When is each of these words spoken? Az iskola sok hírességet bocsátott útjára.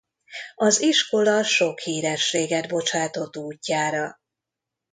Az 0.55 0.81
iskola 0.81 1.43
sok 1.43 1.79
hírességet 1.79 2.67
bocsátott 2.67 3.37
útjára. 3.37 4.17